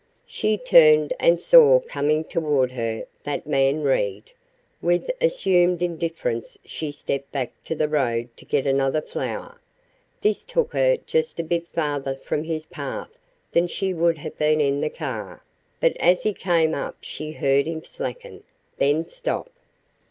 She 0.25 0.57
turned 0.57 1.13
and 1.19 1.39
saw 1.39 1.79
coming 1.79 2.23
toward 2.23 2.71
her 2.71 3.05
that 3.23 3.45
man 3.45 3.83
Reed. 3.83 4.31
With 4.81 5.11
assumed 5.21 5.83
indifference 5.83 6.57
she 6.65 6.91
stepped 6.91 7.31
back 7.31 7.51
to 7.65 7.75
the 7.75 7.87
road 7.87 8.29
to 8.37 8.43
get 8.45 8.65
another 8.65 9.03
flower. 9.03 9.61
This 10.19 10.43
took 10.43 10.73
her 10.73 10.97
just 11.05 11.39
a 11.39 11.43
bit 11.43 11.67
farther 11.67 12.15
from 12.15 12.45
his 12.45 12.65
path 12.65 13.11
than 13.51 13.67
she 13.67 13.93
would 13.93 14.17
have 14.17 14.39
been 14.39 14.59
in 14.59 14.81
the 14.81 14.89
car, 14.89 15.43
but 15.79 15.95
as 15.97 16.23
he 16.23 16.33
came 16.33 16.73
up 16.73 16.97
she 17.01 17.33
heard 17.33 17.67
him 17.67 17.83
slacken, 17.83 18.41
then 18.79 19.07
stop. 19.07 19.51